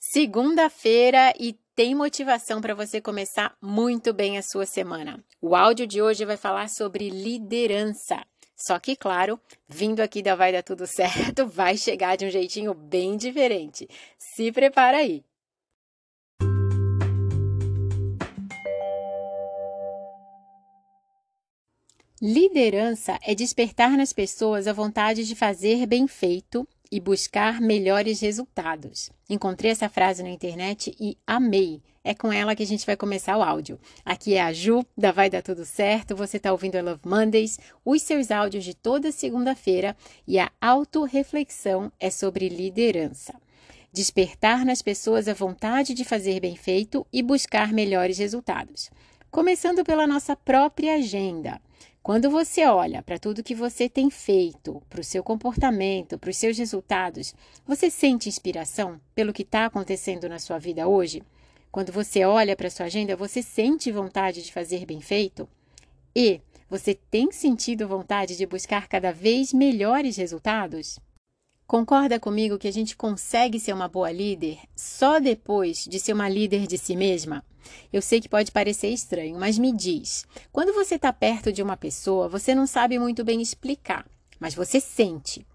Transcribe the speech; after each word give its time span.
Segunda-feira 0.00 1.34
e 1.38 1.58
tem 1.74 1.92
motivação 1.92 2.60
para 2.60 2.74
você 2.74 3.00
começar 3.00 3.56
muito 3.60 4.12
bem 4.12 4.38
a 4.38 4.42
sua 4.42 4.64
semana. 4.64 5.22
O 5.40 5.56
áudio 5.56 5.88
de 5.88 6.00
hoje 6.00 6.24
vai 6.24 6.36
falar 6.36 6.68
sobre 6.68 7.10
liderança. 7.10 8.24
Só 8.56 8.78
que, 8.78 8.94
claro, 8.96 9.40
vindo 9.68 10.00
aqui 10.00 10.22
da 10.22 10.34
Vai 10.36 10.52
Dar 10.52 10.62
Tudo 10.62 10.86
Certo, 10.88 11.46
vai 11.46 11.76
chegar 11.76 12.16
de 12.16 12.26
um 12.26 12.30
jeitinho 12.30 12.74
bem 12.74 13.16
diferente. 13.16 13.88
Se 14.18 14.52
prepara 14.52 14.98
aí! 14.98 15.24
Liderança 22.20 23.16
é 23.22 23.32
despertar 23.32 23.96
nas 23.96 24.12
pessoas 24.12 24.66
a 24.66 24.72
vontade 24.72 25.24
de 25.24 25.36
fazer 25.36 25.86
bem 25.86 26.08
feito 26.08 26.66
e 26.90 26.98
buscar 26.98 27.60
melhores 27.60 28.20
resultados. 28.20 29.08
Encontrei 29.30 29.70
essa 29.70 29.88
frase 29.88 30.20
na 30.24 30.28
internet 30.28 30.96
e 30.98 31.16
amei. 31.24 31.80
É 32.02 32.14
com 32.14 32.32
ela 32.32 32.56
que 32.56 32.62
a 32.64 32.66
gente 32.66 32.84
vai 32.84 32.96
começar 32.96 33.38
o 33.38 33.42
áudio. 33.42 33.78
Aqui 34.04 34.34
é 34.34 34.42
a 34.42 34.52
Ju, 34.52 34.84
da 34.96 35.12
Vai 35.12 35.30
Dar 35.30 35.42
Tudo 35.42 35.64
Certo. 35.64 36.16
Você 36.16 36.38
está 36.38 36.50
ouvindo 36.50 36.74
a 36.74 36.82
Love 36.82 37.02
Mondays, 37.06 37.56
os 37.84 38.02
seus 38.02 38.32
áudios 38.32 38.64
de 38.64 38.74
toda 38.74 39.12
segunda-feira 39.12 39.96
e 40.26 40.40
a 40.40 40.50
autorreflexão 40.60 41.92
é 42.00 42.10
sobre 42.10 42.48
liderança. 42.48 43.40
Despertar 43.92 44.64
nas 44.64 44.82
pessoas 44.82 45.28
a 45.28 45.34
vontade 45.34 45.94
de 45.94 46.04
fazer 46.04 46.40
bem 46.40 46.56
feito 46.56 47.06
e 47.12 47.22
buscar 47.22 47.72
melhores 47.72 48.18
resultados. 48.18 48.90
Começando 49.30 49.84
pela 49.84 50.04
nossa 50.04 50.34
própria 50.34 50.96
agenda. 50.96 51.60
Quando 52.08 52.30
você 52.30 52.64
olha 52.64 53.02
para 53.02 53.18
tudo 53.18 53.42
que 53.42 53.54
você 53.54 53.86
tem 53.86 54.08
feito, 54.08 54.82
para 54.88 55.02
o 55.02 55.04
seu 55.04 55.22
comportamento, 55.22 56.18
para 56.18 56.30
os 56.30 56.38
seus 56.38 56.56
resultados, 56.56 57.34
você 57.66 57.90
sente 57.90 58.30
inspiração 58.30 58.98
pelo 59.14 59.30
que 59.30 59.42
está 59.42 59.66
acontecendo 59.66 60.26
na 60.26 60.38
sua 60.38 60.58
vida 60.58 60.88
hoje? 60.88 61.22
Quando 61.70 61.92
você 61.92 62.24
olha 62.24 62.56
para 62.56 62.70
sua 62.70 62.86
agenda, 62.86 63.14
você 63.14 63.42
sente 63.42 63.92
vontade 63.92 64.42
de 64.42 64.50
fazer 64.50 64.86
bem 64.86 65.02
feito? 65.02 65.46
E 66.16 66.40
você 66.66 66.94
tem 66.94 67.30
sentido 67.30 67.86
vontade 67.86 68.38
de 68.38 68.46
buscar 68.46 68.88
cada 68.88 69.12
vez 69.12 69.52
melhores 69.52 70.16
resultados? 70.16 70.98
Concorda 71.66 72.18
comigo 72.18 72.56
que 72.56 72.68
a 72.68 72.72
gente 72.72 72.96
consegue 72.96 73.60
ser 73.60 73.74
uma 73.74 73.86
boa 73.86 74.10
líder 74.10 74.60
só 74.74 75.20
depois 75.20 75.84
de 75.84 76.00
ser 76.00 76.14
uma 76.14 76.30
líder 76.30 76.66
de 76.66 76.78
si 76.78 76.96
mesma? 76.96 77.44
Eu 77.92 78.02
sei 78.02 78.20
que 78.20 78.28
pode 78.28 78.52
parecer 78.52 78.88
estranho, 78.88 79.38
mas 79.38 79.58
me 79.58 79.72
diz: 79.72 80.26
quando 80.52 80.72
você 80.72 80.96
está 80.96 81.12
perto 81.12 81.52
de 81.52 81.62
uma 81.62 81.76
pessoa, 81.76 82.28
você 82.28 82.54
não 82.54 82.66
sabe 82.66 82.98
muito 82.98 83.24
bem 83.24 83.40
explicar, 83.40 84.06
mas 84.38 84.54
você 84.54 84.80
sente. 84.80 85.46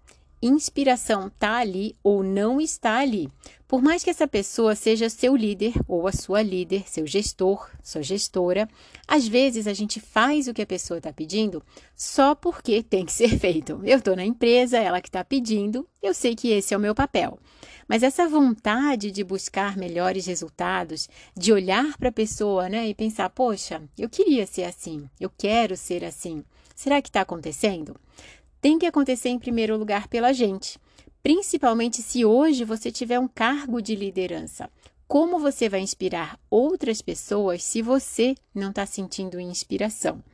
Inspiração 0.46 1.28
está 1.28 1.56
ali 1.56 1.96
ou 2.02 2.22
não 2.22 2.60
está 2.60 2.98
ali. 2.98 3.30
Por 3.66 3.80
mais 3.80 4.04
que 4.04 4.10
essa 4.10 4.28
pessoa 4.28 4.74
seja 4.74 5.08
seu 5.08 5.34
líder 5.34 5.72
ou 5.88 6.06
a 6.06 6.12
sua 6.12 6.42
líder, 6.42 6.84
seu 6.86 7.06
gestor, 7.06 7.66
sua 7.82 8.02
gestora, 8.02 8.68
às 9.08 9.26
vezes 9.26 9.66
a 9.66 9.72
gente 9.72 9.98
faz 10.00 10.46
o 10.46 10.52
que 10.52 10.60
a 10.60 10.66
pessoa 10.66 10.98
está 10.98 11.10
pedindo 11.10 11.62
só 11.96 12.34
porque 12.34 12.82
tem 12.82 13.06
que 13.06 13.12
ser 13.12 13.28
feito. 13.40 13.80
Eu 13.84 13.96
estou 13.96 14.14
na 14.14 14.22
empresa, 14.22 14.76
ela 14.76 15.00
que 15.00 15.08
está 15.08 15.24
pedindo, 15.24 15.88
eu 16.02 16.12
sei 16.12 16.36
que 16.36 16.50
esse 16.50 16.74
é 16.74 16.76
o 16.76 16.80
meu 16.80 16.94
papel. 16.94 17.38
Mas 17.88 18.02
essa 18.02 18.28
vontade 18.28 19.10
de 19.10 19.24
buscar 19.24 19.78
melhores 19.78 20.26
resultados, 20.26 21.08
de 21.34 21.54
olhar 21.54 21.96
para 21.96 22.10
a 22.10 22.12
pessoa 22.12 22.68
né, 22.68 22.86
e 22.86 22.94
pensar: 22.94 23.30
poxa, 23.30 23.82
eu 23.96 24.10
queria 24.10 24.46
ser 24.46 24.64
assim, 24.64 25.08
eu 25.18 25.30
quero 25.30 25.74
ser 25.74 26.04
assim. 26.04 26.44
Será 26.76 27.00
que 27.00 27.08
está 27.08 27.22
acontecendo? 27.22 27.96
Tem 28.64 28.78
que 28.78 28.86
acontecer 28.86 29.28
em 29.28 29.38
primeiro 29.38 29.76
lugar 29.76 30.08
pela 30.08 30.32
gente, 30.32 30.78
principalmente 31.22 32.00
se 32.00 32.24
hoje 32.24 32.64
você 32.64 32.90
tiver 32.90 33.20
um 33.20 33.28
cargo 33.28 33.78
de 33.82 33.94
liderança. 33.94 34.70
Como 35.06 35.38
você 35.38 35.68
vai 35.68 35.80
inspirar 35.80 36.40
outras 36.48 37.02
pessoas 37.02 37.62
se 37.62 37.82
você 37.82 38.34
não 38.54 38.70
está 38.70 38.86
sentindo 38.86 39.38
inspiração? 39.38 40.24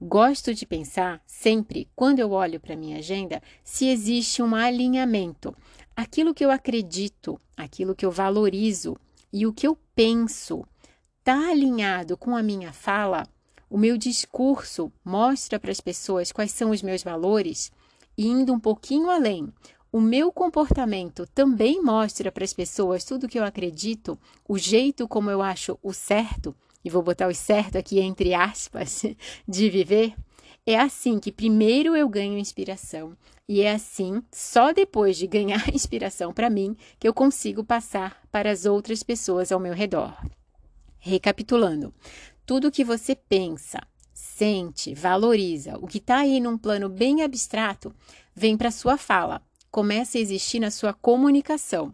Gosto 0.00 0.54
de 0.54 0.64
pensar 0.64 1.20
sempre, 1.26 1.86
quando 1.94 2.18
eu 2.18 2.30
olho 2.30 2.58
para 2.58 2.74
minha 2.74 2.96
agenda, 2.96 3.42
se 3.62 3.86
existe 3.88 4.42
um 4.42 4.54
alinhamento 4.54 5.54
aquilo 5.94 6.32
que 6.32 6.46
eu 6.46 6.50
acredito, 6.50 7.38
aquilo 7.54 7.94
que 7.94 8.06
eu 8.06 8.10
valorizo 8.10 8.96
e 9.30 9.46
o 9.46 9.52
que 9.52 9.66
eu 9.66 9.76
penso 9.94 10.64
está 11.18 11.50
alinhado 11.50 12.16
com 12.16 12.34
a 12.34 12.42
minha 12.42 12.72
fala, 12.72 13.28
o 13.68 13.76
meu 13.76 13.96
discurso 13.96 14.92
mostra 15.04 15.58
para 15.58 15.70
as 15.72 15.80
pessoas 15.80 16.32
quais 16.32 16.52
são 16.52 16.70
os 16.70 16.82
meus 16.82 17.02
valores 17.02 17.72
e 18.16 18.26
indo 18.26 18.52
um 18.52 18.60
pouquinho 18.60 19.10
além, 19.10 19.52
o 19.92 20.00
meu 20.00 20.32
comportamento 20.32 21.26
também 21.34 21.82
mostra 21.82 22.30
para 22.32 22.44
as 22.44 22.52
pessoas 22.52 23.04
tudo 23.04 23.24
o 23.24 23.28
que 23.28 23.38
eu 23.38 23.44
acredito, 23.44 24.18
o 24.48 24.58
jeito 24.58 25.06
como 25.06 25.30
eu 25.30 25.40
acho 25.40 25.78
o 25.82 25.92
certo, 25.92 26.54
e 26.84 26.90
vou 26.90 27.02
botar 27.02 27.28
o 27.28 27.34
certo 27.34 27.78
aqui 27.78 28.00
entre 28.00 28.34
aspas, 28.34 29.04
de 29.46 29.70
viver. 29.70 30.14
É 30.66 30.78
assim 30.78 31.18
que 31.18 31.30
primeiro 31.30 31.96
eu 31.96 32.08
ganho 32.08 32.38
inspiração, 32.38 33.16
e 33.48 33.62
é 33.62 33.72
assim, 33.72 34.22
só 34.32 34.72
depois 34.72 35.16
de 35.16 35.26
ganhar 35.26 35.66
inspiração 35.72 36.32
para 36.32 36.50
mim, 36.50 36.76
que 36.98 37.06
eu 37.06 37.14
consigo 37.14 37.62
passar 37.64 38.20
para 38.30 38.50
as 38.50 38.66
outras 38.66 39.02
pessoas 39.02 39.52
ao 39.52 39.60
meu 39.60 39.72
redor. 39.72 40.14
Recapitulando, 40.98 41.94
tudo 42.46 42.70
que 42.70 42.84
você 42.84 43.16
pensa, 43.16 43.80
sente, 44.14 44.94
valoriza, 44.94 45.76
o 45.78 45.86
que 45.88 45.98
está 45.98 46.18
aí 46.18 46.38
num 46.38 46.56
plano 46.56 46.88
bem 46.88 47.22
abstrato, 47.22 47.92
vem 48.34 48.56
para 48.56 48.70
sua 48.70 48.96
fala, 48.96 49.42
começa 49.68 50.16
a 50.16 50.20
existir 50.20 50.60
na 50.60 50.70
sua 50.70 50.94
comunicação, 50.94 51.92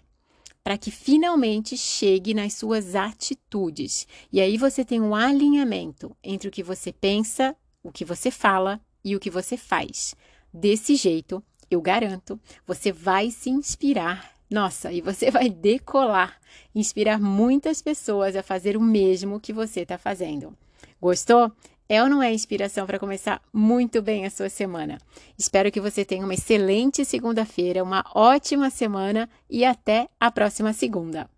para 0.63 0.77
que 0.77 0.91
finalmente 0.91 1.77
chegue 1.77 2.35
nas 2.35 2.53
suas 2.53 2.95
atitudes. 2.95 4.07
E 4.31 4.41
aí 4.41 4.59
você 4.59 4.85
tem 4.85 5.01
um 5.01 5.15
alinhamento 5.15 6.15
entre 6.23 6.49
o 6.49 6.53
que 6.53 6.63
você 6.63 6.93
pensa, 6.93 7.57
o 7.83 7.91
que 7.91 8.05
você 8.05 8.31
fala 8.31 8.79
e 9.03 9.17
o 9.17 9.21
que 9.21 9.31
você 9.31 9.57
faz. 9.57 10.15
Desse 10.53 10.95
jeito, 10.97 11.43
eu 11.71 11.81
garanto, 11.81 12.39
você 12.67 12.93
vai 12.93 13.31
se 13.31 13.49
inspirar. 13.49 14.31
Nossa, 14.53 14.93
e 14.93 15.01
você 15.01 15.31
vai 15.31 15.49
decolar, 15.49 16.39
inspirar 16.75 17.19
muitas 17.19 17.81
pessoas 17.81 18.37
a 18.37 18.43
fazer 18.43 18.77
o 18.77 18.83
mesmo 18.83 19.41
que 19.41 19.51
você 19.51 19.81
está 19.81 19.97
fazendo. 19.97 20.55
Gostou? 21.01 21.51
É 21.89 22.03
ou 22.03 22.09
não 22.09 22.23
é 22.23 22.35
inspiração 22.35 22.87
para 22.87 22.99
começar 22.99 23.41
muito 23.51 24.03
bem 24.03 24.27
a 24.27 24.31
sua 24.31 24.51
semana? 24.51 24.99
Espero 25.39 25.73
que 25.73 25.81
você 25.81 26.05
tenha 26.05 26.23
uma 26.23 26.35
excelente 26.35 27.03
segunda-feira, 27.03 27.83
uma 27.83 28.05
ótima 28.15 28.69
semana 28.69 29.27
e 29.49 29.65
até 29.65 30.07
a 30.21 30.31
próxima 30.31 30.75
segunda. 30.75 31.32